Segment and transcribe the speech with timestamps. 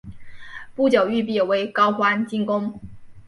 [0.75, 2.79] 不久玉壁为高欢进攻。